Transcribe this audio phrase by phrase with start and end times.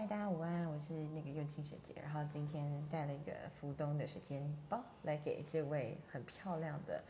[0.00, 7.04] 嗨，大家午安，我是那个幼庆学姐，然后今天带了一个福东的时间包来给这位很漂亮的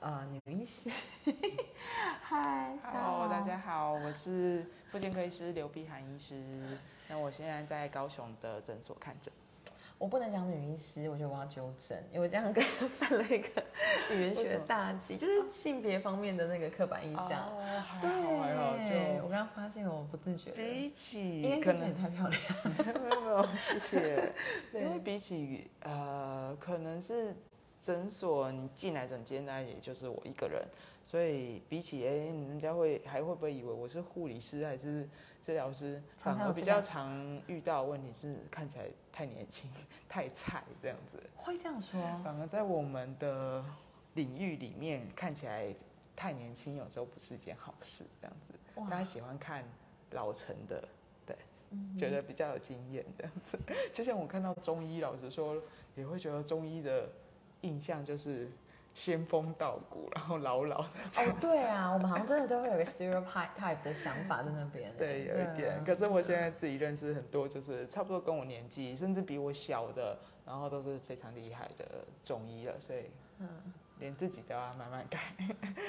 [0.00, 0.90] 呃女医师。
[2.20, 6.78] 嗨，Hello，大家好，我是妇健科医师刘碧涵医师，
[7.08, 9.32] 那我现在在高雄的诊所看诊。
[9.96, 13.48] 我不能讲女医师，我觉得我要纠正，因为我这样跟 犯了一个
[14.12, 17.50] 语言学大忌，就是性别方面的那个刻板印象。
[18.00, 20.50] 对，我刚刚发现我不自觉。
[20.50, 22.40] 比起，因为可能你太漂亮。
[23.02, 24.32] 没有没有，谢谢。
[24.74, 27.34] 因为比起呃，可能是
[27.80, 30.62] 诊所你进来诊间那，也就是我一个人，
[31.04, 35.08] 所以比起哎，人家会还会不会以为我是护理师还是？
[35.44, 39.70] 治疗师反而比较常遇到问题是看起来太年轻、
[40.08, 41.22] 太菜这样子。
[41.36, 42.00] 会这样说？
[42.24, 43.62] 反而在我们的
[44.14, 45.66] 领域里面，看起来
[46.16, 48.06] 太年轻有时候不是一件好事。
[48.22, 48.54] 这样子，
[48.88, 49.62] 大家喜欢看
[50.12, 50.88] 老成的，
[51.26, 51.36] 对，
[51.98, 53.58] 觉得比较有经验这样子。
[53.92, 55.62] 就像我看到中医，老师说，
[55.94, 57.06] 也会觉得中医的
[57.60, 58.48] 印象就是。
[58.94, 60.88] 仙风道骨， 然后老老的。
[61.16, 64.90] 哦，对啊，我们好像真的都会有个 stereotype 的想法在那边。
[64.96, 65.84] 对，有一点。
[65.84, 70.16] 可是我现在自己认识很多，就是差不多跟我年纪，甚至比我小的，
[70.46, 71.84] 然后都是非常厉害的
[72.22, 73.10] 中医了，所以。
[73.40, 73.48] 嗯。
[73.98, 75.20] 连自己都要慢慢改。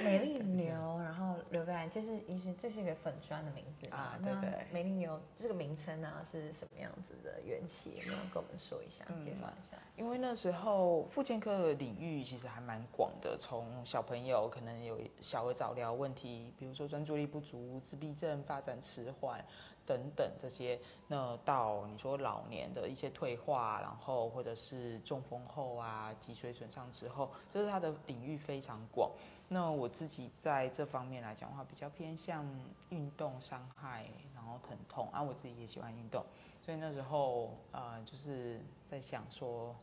[0.03, 4.17] 美丽牛， 然后刘白，就是医生，这是一个粉砖的名字啊。
[4.23, 4.66] 对对。
[4.72, 7.95] 美丽牛这个名称呢是什么样子的缘起？
[7.98, 9.78] 有没有跟我们说一下，介绍一下？
[9.95, 19.44] 因为那时候妇健科的领域其实还蛮广的，从小朋友可能有小儿早疗问题，比如说专注力不足、自闭症、发展迟缓。
[19.86, 29.11] 等等这些，那到你说老年的一些退化，然后或者是中风后啊，脊髓损伤之后，就是它的领域非常广。
[29.47, 32.44] 那我自己在这方面来讲的话，比较偏向
[32.89, 36.25] 运动伤害，然后疼痛啊，我自己也喜欢运动，
[36.64, 39.75] 所以那时候呃，就是在想说，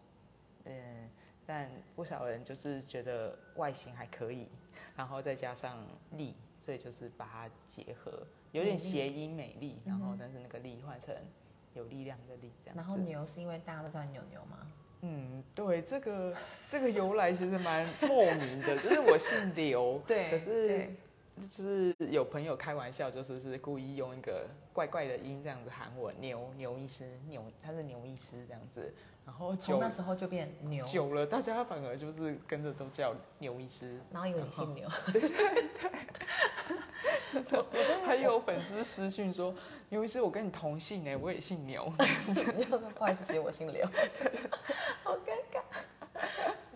[0.64, 1.08] 嗯，
[1.46, 4.48] 但不少人就是觉得外形还可以，
[4.96, 5.78] 然后再加上
[6.10, 8.26] 力，所以就是把它结合。
[8.52, 11.14] 有点谐音美丽，然后但是那个力换成
[11.74, 12.76] 有力量的力这样。
[12.76, 14.58] 然后牛是因为大家都叫你牛牛吗？
[15.00, 16.36] 嗯，对，这个
[16.70, 20.88] 这个由来其实蛮莫名的，就是我姓刘， 对，可是
[21.50, 35.90] 就是有朋友开玩笑，就是是故意用一个怪怪的音这样子喊我牛牛医师，牛他是牛医师这样子，然后从那时候就变牛，久了大家反而就是跟着都叫牛医师，然后以为你姓牛，对对对。
[38.04, 39.54] 还有粉丝私讯说
[39.88, 41.90] ：“牛医师，我跟你同姓哎，我也姓牛。
[42.94, 43.86] ”不好意思，其实我姓刘，
[45.02, 45.62] 好尴尬。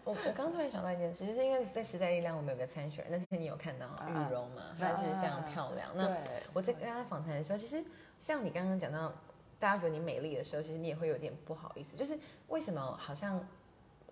[0.02, 4.62] 我我刚突然想到一件事，就是因为在时代力量，我们有个参选，那天你有看到玉容嘛？
[4.78, 5.90] 她是非常漂亮。
[5.94, 6.16] 那
[6.54, 7.84] 我在跟她访谈的时候，其实
[8.18, 9.12] 像你刚刚讲到，
[9.58, 12.18] 大家觉得你美丽的时候，其实你也会有点不好意思，就是
[12.48, 13.44] 为什么好像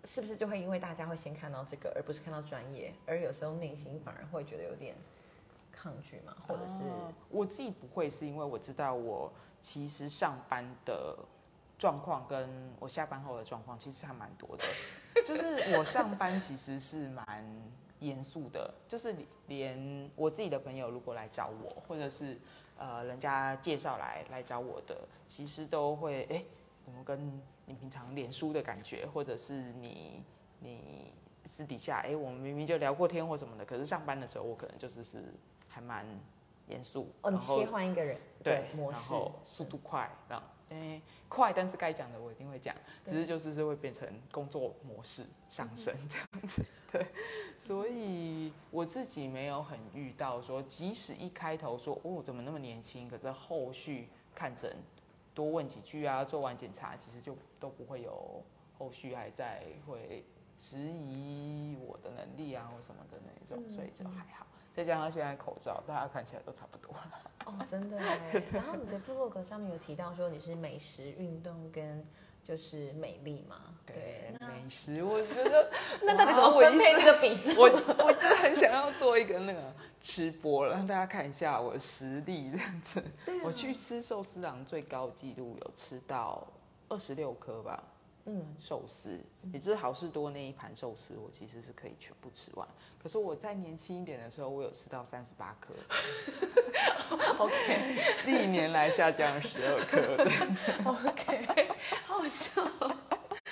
[0.04, 4.94] 是不是就会因为大家会先看到这个，而不是看到专业，而有时候内心反而会觉得有点。
[5.76, 6.82] 抗拒嘛，或者是
[7.28, 11.14] 我自己不会，是因为我知道我其实上班的
[11.78, 14.64] 状况跟我下班后的状况其实还蛮多的。
[15.26, 17.44] 就是我上班其实是蛮
[18.04, 19.14] 严肃的，就是
[19.46, 22.38] 连我自己的朋友如果来找我，或者是
[22.78, 26.44] 呃人家介绍来来找我的，其实都会哎，
[26.84, 30.22] 怎么跟你平常脸书的感觉，或者是你
[30.60, 31.12] 你
[31.44, 35.22] 私底下哎，我们明明就聊过天或什么的，可是上班的时候我可能就是是。
[35.66, 36.06] 还蛮
[36.68, 40.40] 严肃，哦，切换一个人对模式，然后速度快，让
[40.74, 42.74] 诶快，但是该讲的我一定会讲，
[43.04, 47.06] 只是就是是会变成工作模式上升这样子， 对，
[47.60, 54.76] 所以我自己没有很遇到说，即使一开头说哦怎么那么年轻，可是后续看诊
[55.34, 58.42] 多问几句啊，做完检查其实就都不会有
[58.78, 60.24] 后续还在会
[60.58, 64.46] 质疑我的能力啊或什么的那种，所以就还好。
[64.72, 66.94] 再加上现在口罩，大家看起来都差不多。
[67.44, 67.98] 哦，真的。
[68.52, 72.06] 然后你的部落格上面有提到说你是美食、运动跟
[72.42, 73.56] 就是美丽嘛？
[73.86, 75.70] 对，美食，我觉得
[76.04, 77.54] 那到底怎么分配这个比重？
[77.64, 77.66] 我
[78.06, 79.60] 我真的很想要做一个那个
[80.00, 83.02] 吃播，让大家看一下我的实力这样子。
[83.42, 86.46] 我去吃寿司郎，最高纪录有吃到
[86.88, 87.82] 二十六颗吧。
[88.26, 89.20] 嗯，寿司，
[89.52, 92.66] 也就是好事多那一盘寿司，我其实是可以全部吃完。
[93.02, 95.74] 可是我在年轻一点的时候，我有吃到三十八颗。
[97.38, 100.00] OK，历年来下降十二颗。
[100.90, 101.68] OK，
[102.06, 102.62] 好笑。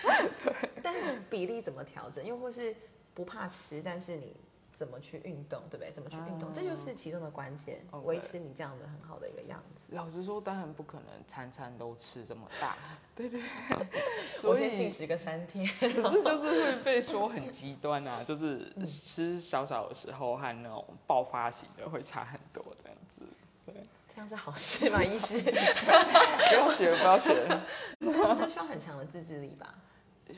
[0.82, 2.24] 但是比例怎么调整？
[2.24, 2.74] 又或是
[3.12, 4.34] 不怕吃，但是你
[4.72, 5.92] 怎么去运动，对不对？
[5.92, 9.94] 怎么去运动，这就是其中的关键，维持你这样的很好的一个样子。
[9.94, 12.76] 老实说，当然不可能餐餐都吃这么大，
[13.14, 13.42] 对 对。
[14.42, 23.24] 我先进食个三天，可是就是会被说很极端啊， 就是吃少少的时候和那种爆发型的会差很多这样子。
[23.66, 23.74] 对，
[24.08, 25.02] 这样是好事吗？
[25.04, 27.60] 医师，不要学，不要学。
[28.00, 29.74] 这需要很强的自制力吧？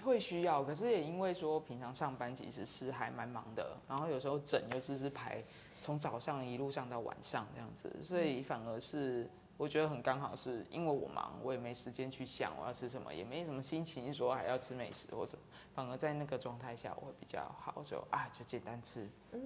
[0.05, 5.43] 会需要，可是也因为说平常上班其实是还蛮忙的，然后有时候整又只是排
[5.81, 15.39] 从早上一路上到晚上这样子，所以反而是我觉得很刚好，是因为我忙，我也没时间去想我要吃什么，也没什么心情说还要吃美食或者，
[15.75, 19.41] 反而在那个状态下我会比较好，就啊就简单吃，嗯，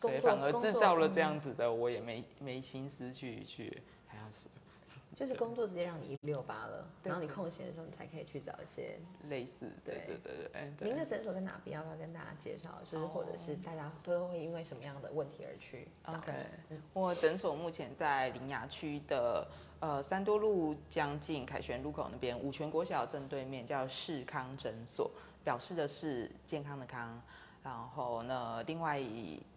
[0.00, 3.82] 所以反而制造了这样子的，我也没没心思去去。
[5.14, 9.70] 就是工作直接让你一六八了，然后你空闲的时候，你才可以去找一些类似。
[9.84, 10.88] 对对对对。
[10.88, 11.76] 您的诊所在哪边？
[11.76, 12.80] 要不要跟大家介绍？
[12.84, 16.20] 就是或者是大家都会因为什么样的问题而去找
[16.68, 16.76] 你？
[16.92, 19.46] 我诊所目前在林雅区的
[19.80, 25.10] 呃三多路将近凯旋路口那边，五泉国小正对面，叫世康诊所，
[25.42, 27.20] 表示的是健康的康。
[27.62, 29.00] 然后呢，另外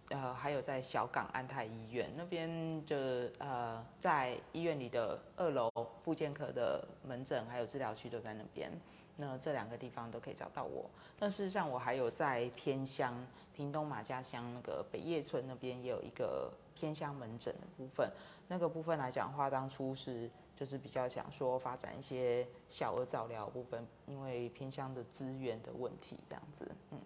[0.09, 2.95] 呃，还有在小港安泰医院那边，就
[3.39, 5.69] 呃，在医院里的二楼，
[6.03, 8.71] 复健科的门诊还有治疗区都在那边。
[9.19, 10.89] 那这两个地方都可以找到我。
[11.17, 13.13] 那事实上，我还有在偏乡，
[13.51, 18.09] 屏东马家乡那个北叶村那边也有一个偏乡门诊的部分。
[18.47, 26.99] 那个部分来讲话，当初是就是比较想说发展一些小额早疗部分，因为偏乡的资源的问题这样子，嗯。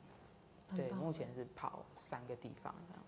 [0.76, 3.04] 对，目前是跑三个地方这样。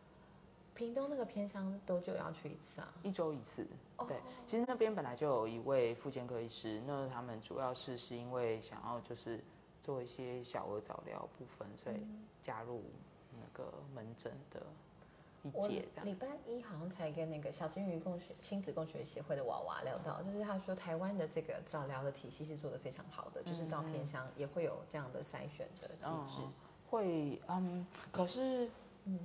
[0.76, 2.92] 屏东那个偏乡多久要去一次啊？
[3.04, 3.68] 一周一次。
[4.08, 4.18] 对，
[4.48, 9.44] 其实那边本来就有一位妇健科医师，那他们主要是是因为想要就是
[9.80, 11.98] 做一些小儿早疗部分，所以
[12.42, 12.82] 加入
[13.32, 14.66] 那个门诊的
[15.44, 15.88] 一节。
[16.04, 26.42] 礼拜一好像才跟那个小金鱼共学亲子共学协会的娃娃聊到，就是他说台湾的这个早疗的体系是做的非常好的，就是到偏乡也会有这样的筛选的机制。
[26.94, 28.70] 会嗯，可是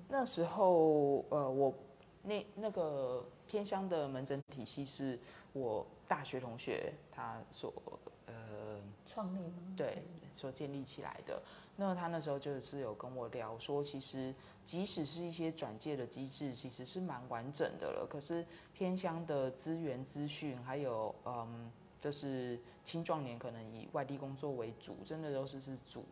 [0.08, 1.74] 那时候呃，我
[2.22, 5.18] 那那个偏乡的门诊体系是
[5.52, 7.70] 我大学同学他所
[8.24, 8.32] 呃
[9.06, 9.74] 创立吗？
[9.76, 10.02] 对，
[10.34, 11.42] 所建立起来的。
[11.76, 18.08] 那他那时候就是有跟我聊说，其实即使是一些转介的机制，其实是蛮完整的了。
[18.10, 18.42] 可是
[18.72, 26.02] 偏乡的资源资讯，还有嗯，就是青壮年可能以外地工作为主，真的都是是主。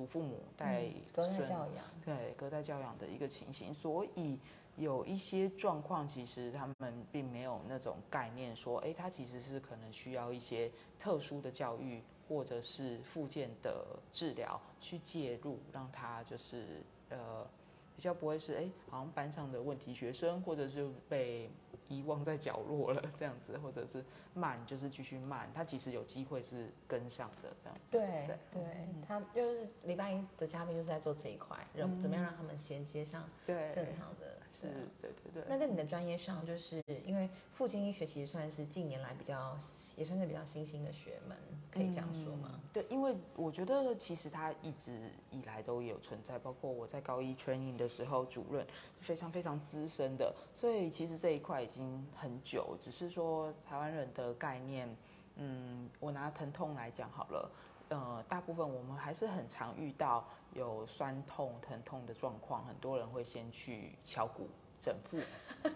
[0.00, 4.38] 祖父母带隔代教养，对隔代教养的一个情形，所以
[4.76, 17.46] 有一些状况，其实他们并没有那种概念，说，哎，他其实是可能需要一些特殊的教育，或者是附件的治疗去介入，让他就是呃
[17.94, 21.50] 比较不会是哎，好像班上的问题学生，或者是被。
[21.90, 27.90] 遗忘在角落了，这样子， 或者是慢，就是继续慢，他其实有机会是跟上的这样子。
[27.90, 28.62] 对对，
[29.06, 34.39] 他就是礼拜一的嘉宾就是在做这一块，让怎么样让他们衔接上正常的。
[34.60, 34.70] 对
[35.00, 35.44] 对对对。
[35.48, 39.56] 那在你的专业上，就是因为父亲医学其实算是近年来比较
[39.96, 41.36] 也算是比较新兴的学门，
[41.72, 42.60] 可以这样说吗？
[42.72, 48.66] 对，因为我觉得其实它一直以来都有存在，包括我在高一 training 的时候，主任
[49.00, 54.94] 非常非常资深的，所以其实这一块已经很久，只是说台湾人的概念，
[55.36, 57.50] 嗯，我拿疼痛来讲好了，
[57.88, 60.24] 呃，大部分我们还是很常遇到。
[60.52, 64.48] 有酸痛、疼痛的状况，很多人会先去敲骨
[64.80, 65.18] 整复，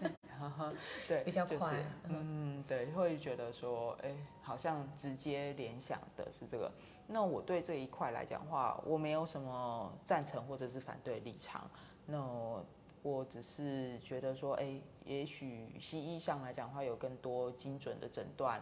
[1.07, 6.71] 对，比较快，嗯，对，会觉得说，哎，好像直接联想的是这个。
[7.07, 11.69] 那我对这一块来讲话，我没有什么赞成或者是反对立场。
[12.07, 12.19] 那
[13.03, 18.59] 我只是觉得说，哎，也许西医上来讲话，有更多精准的诊断，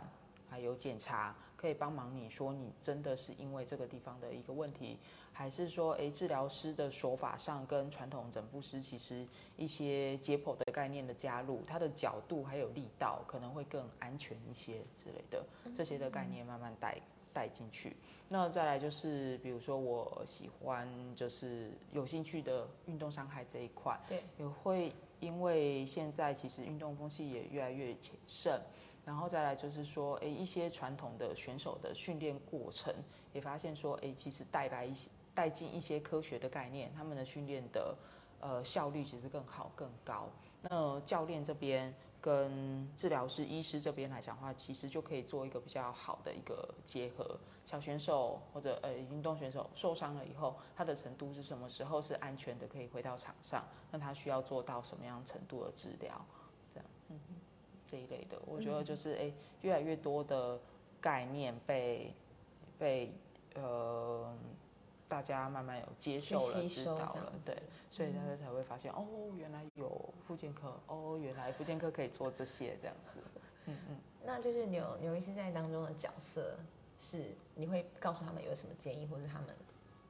[0.49, 4.99] 还有检查，可以帮忙你说，你真的是因为这个地方的一个问题。
[5.31, 15.41] 还是说，诶，治疗师的手法上跟传统整复师其实一些解剖的概念的加入，它的角度还有力道可能会更安全一些之类的，
[15.73, 17.01] 这些的概念慢慢带
[17.31, 17.95] 带进去。
[18.27, 28.61] 那再来就是，比如说我喜欢就是有兴趣的运动伤害这一块，对，也会因为现在其实运动风气也越来越谨慎，
[29.05, 32.93] 然后再来就是说，诶，一些传统的选手的训练过程
[33.31, 35.09] 也发现说，诶，其实带来一些。
[35.35, 37.97] 带进一些科学的概念，他们的训练的
[38.39, 40.29] 呃效率其实更好更高。
[40.61, 41.91] 那教练这边
[42.21, 47.35] 跟治疗师、医师这边来讲的话，其实就可以做一个比较好的一个结合。
[47.65, 53.65] 小选手或者呃运动选手受伤了以后，他的程度是什么时候是安全的可以回到场上？
[53.89, 56.23] 那他需要做到什么样程度的治疗？
[57.93, 59.31] 这一类的，我觉得就是哎，
[59.61, 60.59] 越来越多的
[60.99, 62.11] 概念被
[62.79, 63.13] 被
[63.53, 64.35] 呃
[65.07, 67.55] 大家慢慢有接受了、知道了，对，
[67.91, 69.05] 所以大家才会发现哦，
[69.37, 73.19] 原来有复健科，哦，原来复健科可以做这些这样子，
[73.67, 76.57] 嗯嗯，那就是牛牛医师在当中的角色。
[76.97, 79.49] 是，你会告诉他们有什么建议，或是他们，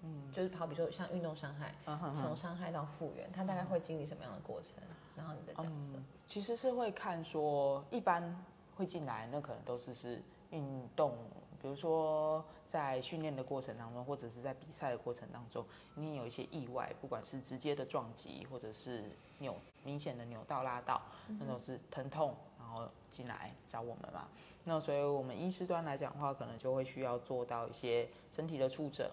[0.03, 1.73] 嗯，就是好比说像运动伤害，
[2.13, 4.75] 从伤害到复原，它大概会经历什么样的过程？
[5.15, 8.43] 然后你的角色，其实是会看说，一般
[8.75, 11.15] 会进来，那可能都是是运动，
[11.61, 19.03] 比如说在训练的过程当中，或者是在比赛的过程当中，你有一些意外，不管是直接的撞击，或者是
[19.37, 21.01] 扭明显的扭到拉到，
[21.39, 24.27] 那种是疼痛，然后进来找我们嘛。
[24.65, 29.07] 那所以，我们医师端来讲的话，可能就会需要做到一些身体的触诊，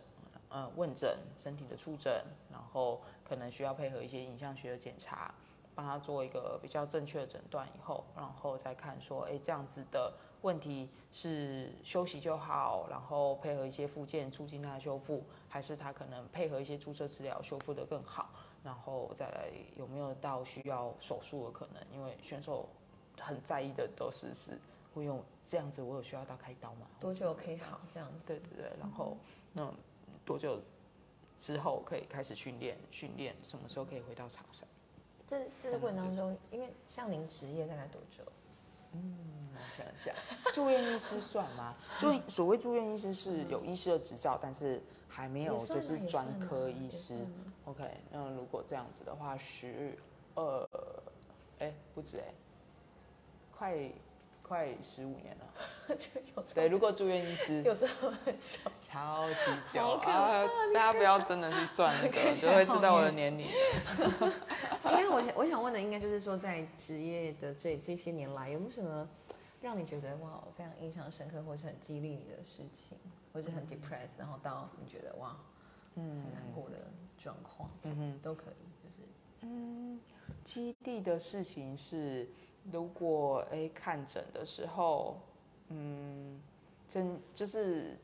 [0.51, 5.33] 呃，问诊身体的触诊，然后可能需要配合一些影像学的检查，
[5.75, 18.31] 帮他做一个比较正确的诊断以后，然后再看说，哎，这样子的问题是休息就好，然后配合一些附件促进他修复，还是他可能配合一些注射治疗修复的更好，
[18.65, 21.81] 然后再来有没有到需要手术的可能？
[21.93, 22.69] 因为选手
[23.21, 24.59] 很在意的都是是。
[24.93, 26.85] 会用这样子，我有需要到开刀吗？
[26.99, 27.81] 多久可以好？
[27.95, 28.27] 这样子。
[28.27, 29.17] 对对对，然后
[29.53, 29.73] 那
[30.31, 30.61] 多久
[31.37, 32.79] 之后可以开始训练？
[32.93, 34.65] 训练什么时候可以回到场上？
[35.27, 38.23] 这这个过程当中，因为像您职业大概多久？
[38.93, 40.15] 嗯，我想一下，
[40.55, 41.75] 住院医师算吗？
[41.99, 47.27] 住 所谓住院医师是有医师的执照，但是还没有就是专科医师。
[47.65, 47.83] OK，
[48.13, 49.99] 那如果这样子的话，十
[50.37, 50.69] 二，
[51.59, 52.33] 哎，不止哎，
[53.51, 53.91] 快。
[54.51, 55.47] 快十五年了，
[55.97, 56.67] 就有对。
[56.67, 59.35] 如果住院医师有这么久，超级
[59.73, 60.43] 久啊！
[60.75, 63.47] 大家不要真的去算那个， 就会知道我的年龄。
[64.91, 69.09] 因为我想我想问的，应该就是说，在职业的这这些年来，有没有什么
[69.61, 72.99] 让你觉得哇非常印象深刻，或是很激励你的事情，
[73.33, 75.37] 或是很 depressed，然后到你觉得哇
[75.95, 78.97] 嗯很难过的状况，嗯哼都可以，就是
[79.43, 80.01] 嗯
[80.43, 82.29] 激励的事情是。
[82.71, 85.21] 如果哎看诊的时候，
[85.69, 86.41] 嗯，
[86.87, 87.97] 真就是，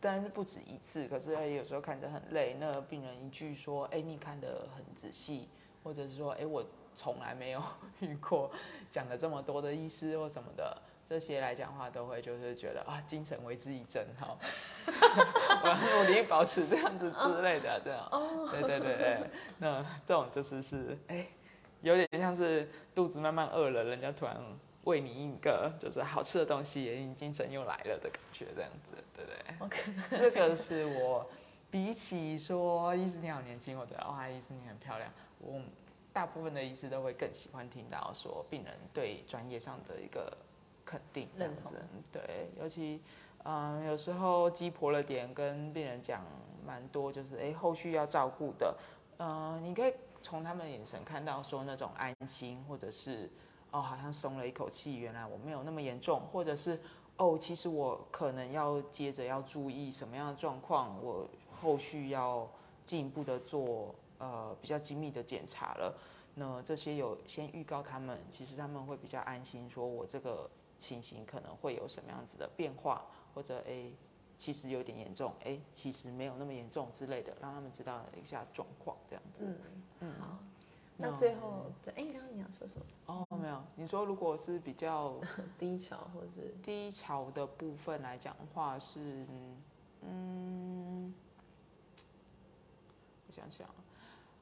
[0.00, 5.48] 当然是不止一次，可是哎有时候看着很累，那病人一句说，哎你看得很仔细，
[5.82, 6.64] 或者是说，哎我
[6.94, 7.62] 从来没有
[8.00, 8.50] 遇过
[8.90, 10.76] 讲了这么多的医师或什么的，
[11.08, 14.36] 这些来讲话都会就是觉得啊精神为之一振哈，
[14.86, 18.08] 我要努力保持这样子之类的这样，
[18.50, 21.26] 对对对对，那这种就是是哎。
[21.84, 24.34] 有点像是肚子慢慢饿了，人家突然
[24.84, 31.26] 喂你一个就是好吃的东西，精神又来了的感觉，这样子，对不对？OK，这个是我
[31.70, 35.60] 比起说医师你好年轻，或者哇医师你很漂亮，我
[36.10, 40.34] 大部分的医师都会更喜欢听到说病人对专业上的一个
[40.86, 41.70] 肯定认同。
[42.10, 43.02] 对，尤其
[43.44, 46.24] 嗯有时候鸡婆了点，跟病人讲
[46.66, 48.74] 蛮多，就是哎后续要照顾的，
[49.18, 49.92] 嗯你可以。
[50.24, 53.30] 从他们眼神看到说那种安心，或者是
[53.70, 56.80] 哦好像松了一口气，原来我没有那么严重，或者是
[57.18, 61.28] 哦其实我可能要接着要注意什么样的状况，我
[61.60, 62.48] 后续要
[62.86, 65.94] 进一步的做呃比较精密的检查了。
[66.34, 73.04] 那这些有先预告他们，其实他们会比较安心，说我这个情形可能会有什么样子的变化，
[73.34, 73.92] 或者诶。
[74.36, 79.44] 其实有点严重，哎，其实没有那么严重之类的，让他们知道一下状况，这样子。
[80.04, 80.38] 嗯，好。
[80.96, 82.84] 那最后，哎，刚刚你要说什么？
[83.06, 83.60] 哦，没有。
[83.74, 85.14] 你说如果是比较
[85.58, 89.26] 低潮或者是低潮的部分来讲的话，是
[90.02, 91.12] 嗯，
[93.26, 93.66] 我想想。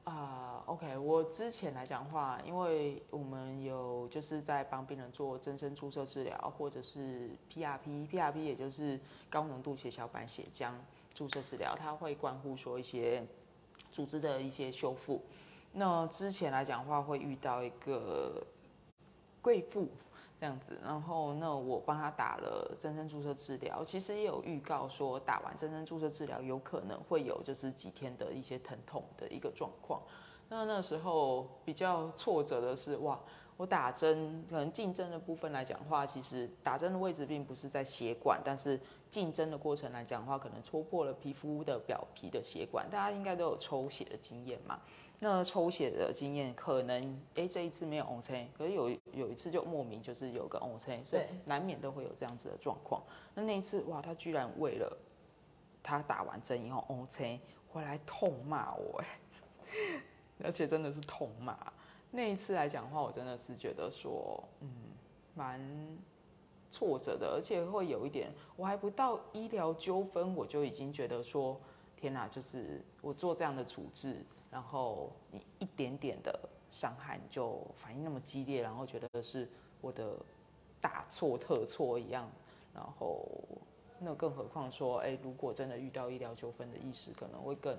[0.03, 10.73] 啊，OK，我之前来讲话，因为我们有就是在帮病人做增生注射治疗，或者是 PRP，PRP 也就是高浓度血小板血浆
[11.13, 13.25] 注射治疗，它会关乎说一些
[13.93, 15.21] 组织的一些修复。
[15.73, 18.41] 那之前来讲话会遇到一个
[19.41, 19.89] 贵妇。
[20.39, 30.01] 这样子，然后那我帮他打了增生注射治疗，其实也有预告说打完增生注射治疗有可能会有就是几天的一些疼痛的一个状况。
[30.49, 33.17] 那那时候比较挫折的是，哇，
[33.55, 38.77] 我打针可能竞争的部分来讲话，其实打针的位置并不是在血管，但是
[39.09, 42.85] 竞争的过程来讲话，可能戳破了皮肤的表皮的血管。
[42.89, 44.77] 大家应该都有抽血的经验嘛？
[45.19, 53.01] 那抽血的经验可能，哎，这一次没有 O C，可是有有一次就莫名就是有个 O C，所以难免都会有这样子的状况。
[53.33, 54.97] 那那一次哇，他居然为了
[55.81, 57.39] 他打完针以后 O C
[57.69, 59.07] 回来痛骂我，哎，
[60.43, 61.57] 而且真的是痛骂。
[62.11, 64.69] 那一次来讲的话，我真的是觉得说，嗯，
[65.33, 65.59] 蛮
[66.69, 71.59] 挫折的，而且会有一点，我还不到医疗纠纷，我就已经觉得说，
[71.95, 79.49] 天哪，就是我做这样的处置，然后你一点点的伤害你就反应那么激烈，然后觉得是
[79.81, 80.15] 我的
[80.79, 82.29] 大错特错一样，
[82.73, 83.27] 然后
[83.97, 87.75] 那更何况说，哎，如果真的遇到医疗纠纷的意识，可能会更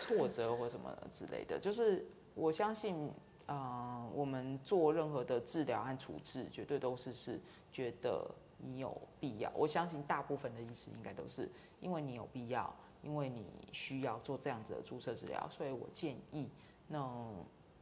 [0.00, 3.12] 挫折或什么之类的，就是我相信。
[3.46, 7.38] 嗯，我们做任何的治疗和处置，绝对都是是
[7.70, 8.26] 觉得
[8.56, 9.52] 你有必要。
[9.54, 11.46] 我相信大部分的医师应该都是
[11.78, 16.48] 因为你有必要，因为你需要做这样子的注射治疗，所以我建议，
[16.88, 16.98] 那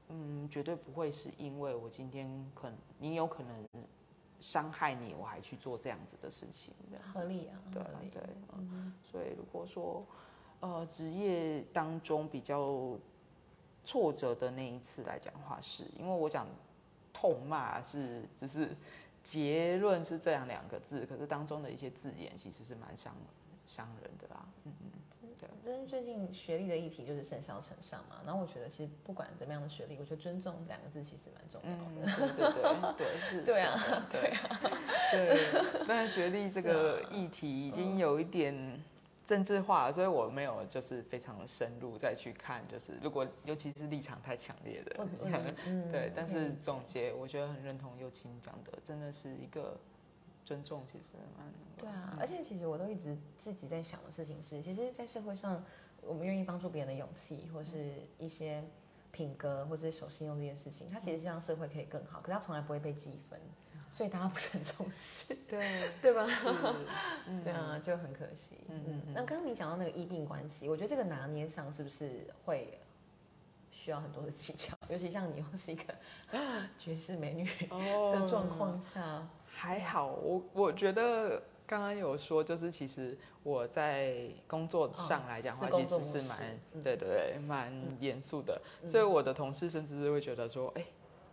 [0.08, 3.66] 嗯，绝对不会是因为我今天可能你有可能
[4.40, 6.74] 伤害你，我还去做这样子的事情，
[7.14, 8.22] 合理啊，对对，
[8.54, 10.04] 嗯，所以如果说
[10.60, 12.98] 呃职业当中比较。
[13.84, 16.46] 挫折的那一次来讲话，是因为我讲
[17.12, 18.76] 痛骂是只是
[19.24, 23.12] 结论是这样两个字，可是当中的一些字眼其实是蛮伤
[23.66, 24.46] 伤人的啦。
[24.62, 24.91] 嗯嗯，对。
[25.64, 32.16] 就是最近学历的议题就是甚嚣尘上嘛，然后我觉得其实不管怎么样的学历，我觉得尊重两个字其实蛮重要的。
[32.96, 33.42] 对对对，是。
[33.42, 34.60] 对啊，对啊，
[35.12, 35.86] 对。
[35.86, 38.82] 但学历这 个议题已经有一点。
[39.24, 45.06] 政治化，所以我没有就是非常的深入再去看，就是如果尤其是立场太强烈的，
[45.90, 46.12] 对。
[46.14, 49.78] 但是总结，我觉得很认同右青讲的，真的是一个
[50.44, 51.04] 尊重，其实
[51.38, 51.46] 蛮
[51.76, 52.16] 对啊。
[52.18, 55.64] 而且其实我都一直自己在想的事情是，其实，在社会上，
[56.02, 58.62] 我们愿意帮助别人的勇气，或是一些
[59.10, 63.38] 品格，或者是守信用这件事情，它其实是让社会可以更好，可是它从来不会被积分。
[63.90, 66.26] 所以大家不是很重视， 对对吧？
[67.44, 68.56] 对啊，就很可惜。
[68.68, 69.02] 嗯嗯。
[69.12, 72.78] 那刚刚你讲到那个医病关系，我觉得这个拿捏上是不是会
[73.70, 74.74] 需要很多的技巧？
[74.88, 75.94] 尤其像你又是一个
[76.78, 79.28] 绝世美女的状况下，
[79.62, 80.06] 还好。
[80.08, 88.60] 我我觉得刚刚有说，就是其实我在工作上来讲话，其实是蛮对对对，蛮严肃的。
[88.88, 90.84] 所以我的同事甚至会觉得说，哎，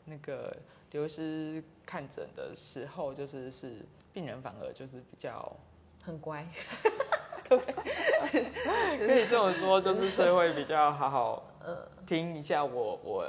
[0.06, 0.56] 那个。
[0.92, 5.56] 刘医师看诊的时候，就是是病人反而就是比较
[6.04, 6.44] 很乖，
[7.48, 7.60] 对，
[9.06, 11.44] 可以这么说，就是社会比较好好
[12.08, 13.24] 听一下我我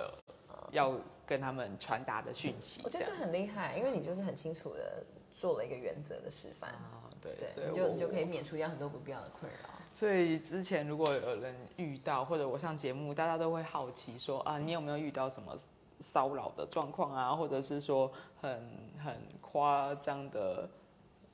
[0.70, 0.94] 要
[1.30, 2.80] 跟他们传达的讯息。
[2.84, 7.32] 我觉得这很厉害，因为你就是很清楚的做了一个原则的示范啊，对，
[7.70, 9.70] 你就你就可以免除掉很多不必要的困扰。
[9.94, 15.56] 所以之前如果有人遇到，或者我上节目，大家都会好奇说啊，你有没有遇到什么？
[16.02, 18.50] 骚扰的状况啊，或者是说很
[19.04, 20.66] 很夸张的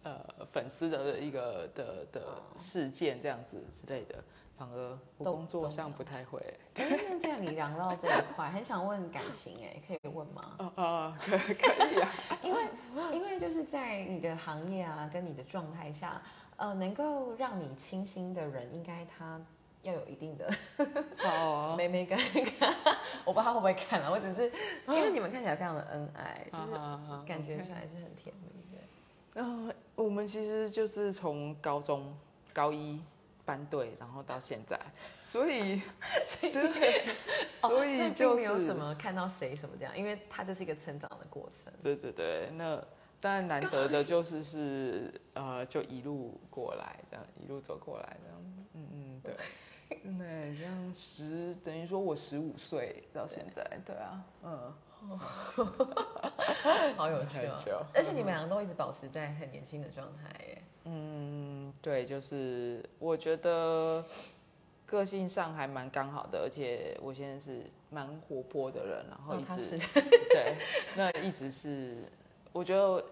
[0.03, 2.21] 呃粉丝的一个的的
[2.57, 4.17] 事件这样子之类的，
[4.57, 6.41] 反而我工作上不太会。
[6.75, 10.57] 那既然你聊到这一块，很想问感情哎，可以问吗？
[10.59, 12.11] 啊啊，可可以啊。
[12.43, 12.63] 因为
[13.13, 16.21] 因为就是在你的行业啊，跟你的状态下，
[16.57, 19.41] 呃，能够让你倾心的人，应该他。
[19.83, 20.53] 要有一定的
[21.23, 22.19] 哦，美美感，
[23.25, 24.11] 我不知道他会不会看啊。
[24.11, 24.51] 我只是
[24.89, 26.73] 因为你们看起来非常的恩爱，就是
[27.25, 28.83] 感觉出来是很甜蜜的。
[29.33, 32.13] 然我们其实就是从高中
[32.53, 33.01] 高一
[33.47, 34.79] 班队，然后到现在，
[35.23, 35.81] 所以
[36.27, 36.53] 所 以，
[37.63, 41.73] 所以就没有什么看到谁什么这样，因为它就是一个成长的过程。
[41.83, 42.83] 对对对，那
[43.21, 48.43] 当然难得的 就是是呃，就一路过来这样，一路走过来这样，
[48.75, 49.35] 嗯嗯，对。
[50.03, 50.25] 那，
[50.57, 54.75] 这样十等于说我十五岁到现在，对啊，嗯，
[56.97, 60.63] 好有趣哦，而且你们两个都一直保持在很年轻的状态耶。
[60.87, 61.26] 嗯，
[61.81, 64.05] 对，就是我觉得
[64.85, 69.79] 个性上还蛮刚好的，而且我现在是蛮活泼的人，然后一直
[70.31, 70.57] 对，
[70.97, 72.05] 那一直是
[72.53, 73.05] 我觉得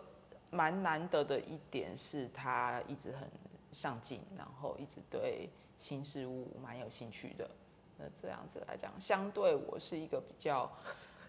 [0.51, 3.29] 蛮难得的一点是他一直很
[3.73, 5.49] 上进，然后一直对。
[5.77, 7.47] 新事物蛮有兴趣的，
[7.99, 10.71] 那这样子来讲，相对我是一个比较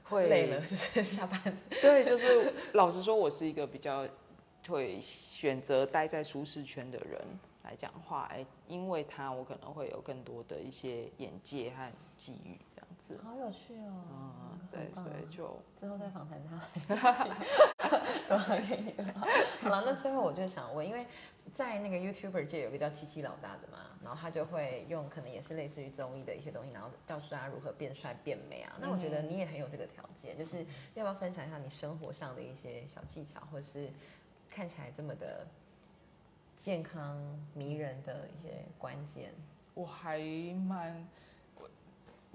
[0.03, 1.41] 会累了，就是下班。
[1.81, 4.07] 对，就是老实说，我是一个比较
[4.67, 7.21] 会选择待在舒适圈的人
[7.63, 8.29] 来讲话。
[8.31, 13.19] 哎，因为他，我可能会有更多的一些眼界和机遇，这样子。
[13.23, 14.03] 好有趣哦。
[14.11, 16.59] 嗯，对，所以就之后再访谈他。
[19.61, 21.05] 好了，那最后我就想问，因为
[21.53, 28.75] 在那个 YouTuber 界有个叫七七老大的嘛，然后他就会用可能也是类似于综艺的一些东西，然后告诉大家如何变帅变美啊。
[28.79, 33.89] 那我觉得你也很有这个条件，就是要不要分享一下你生活上的一些小技巧，或者是
[34.55, 35.45] 看起来这么的
[36.55, 37.17] 健康
[37.53, 39.33] 迷人的一些关键？
[39.73, 40.17] 我还
[40.65, 41.05] 蛮。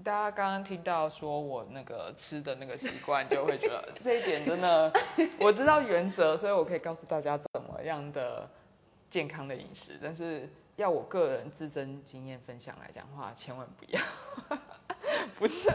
[0.03, 4.93] 大家刚刚听到说我那个吃的那个习惯，就会觉得 这一点真的，
[5.39, 8.47] 我知道原则，所以我可以告诉大家怎么样的
[9.09, 9.97] 健康的饮食。
[10.01, 14.01] 但是要我个人自身经验分享来讲话，千万不要，
[15.37, 15.69] 不是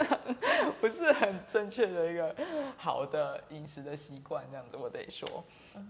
[0.80, 2.35] 不是很正确的一个
[2.76, 5.44] 好的饮食的习惯，这样子我得说。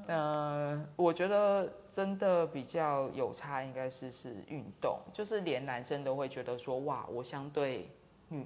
[0.07, 7.91] 嗯，我觉得真的比较有差，应该是是运动，就是连男生都会觉得说，哇，我相对。
[8.29, 8.45] 女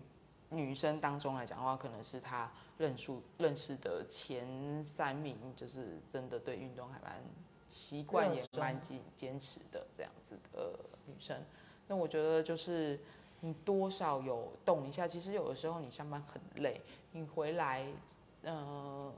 [0.51, 7.19] 女生当中来讲的话，可能是他认识认识的前三名，就是真的对运动还蛮
[7.67, 11.35] 习惯，也蛮坚坚持的这样子的女生。
[11.89, 13.01] 那我觉得就是
[13.41, 16.81] 你多少有动一下，其实有的时候你上班很累，
[17.13, 17.87] 你回来
[18.43, 19.13] 呃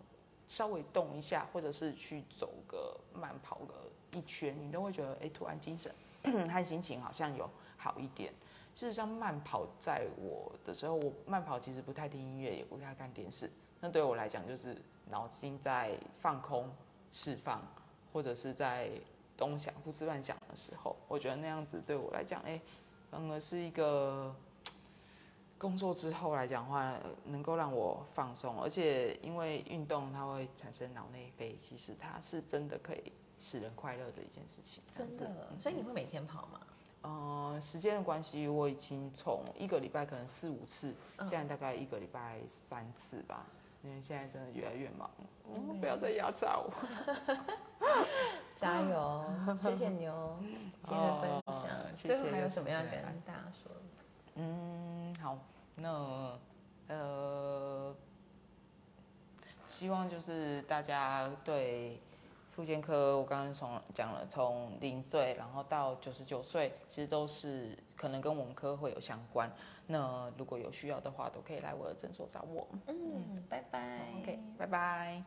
[0.47, 3.75] 稍微动一下，或者是去走个慢跑个
[4.13, 5.93] 一圈，你都会觉得哎，突然精神
[6.49, 8.33] 和心情好像有好一点。
[8.75, 13.51] 事实上，慢跑在我的时候，我慢跑其实不太听音乐，也不太看电视。
[13.81, 14.81] 那对我来讲，就是
[15.11, 16.71] 脑筋在放空、
[17.11, 17.61] 释放，
[18.13, 18.91] 或者是在
[19.37, 22.59] 东想、胡思乱想的时候，我觉得那样子对我来讲，哎，
[23.13, 24.35] 反而是一个
[25.59, 26.95] 工作之后来讲话，
[27.27, 28.59] 能够让我放松。
[28.63, 34.83] 而且因为运动它会产生脑内啡，其实它是真的可以使人快乐的一件事情。
[34.97, 36.61] 真的，所以你会每天跑吗？
[37.03, 43.45] 呃，时间的关系，我已经从一个礼拜可能四五次，现在大概一个礼拜三次吧。
[43.85, 45.11] 因为现在真的越来越忙，
[45.81, 46.73] 不要再压榨我。
[48.63, 49.25] 加油，
[49.61, 50.39] 谢谢你哦，
[50.85, 51.69] 今天的分享。
[51.97, 52.93] 最后还有什么要跟
[53.27, 53.73] 大家说？
[54.37, 55.37] 嗯，好，
[55.75, 56.39] 那
[56.87, 57.93] 呃，
[59.67, 62.01] 希望就是大家对。
[62.55, 69.51] 妇健科，我刚刚从讲了，从零岁然后到九十九岁，其实都是可能跟我们科会有相关。
[69.87, 72.69] 那如果有需要的话，都可以来我的诊所找我。
[72.89, 74.01] 嗯，拜拜。
[74.21, 75.23] OK，拜拜。